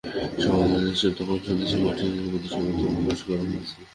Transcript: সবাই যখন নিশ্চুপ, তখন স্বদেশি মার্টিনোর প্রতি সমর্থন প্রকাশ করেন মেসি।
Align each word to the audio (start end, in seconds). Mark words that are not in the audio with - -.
সবাই 0.35 0.65
যখন 0.65 0.81
নিশ্চুপ, 0.85 1.11
তখন 1.17 1.37
স্বদেশি 1.45 1.77
মার্টিনোর 1.83 2.29
প্রতি 2.31 2.47
সমর্থন 2.49 2.91
প্রকাশ 2.97 3.19
করেন 3.27 3.45
মেসি। 3.51 3.79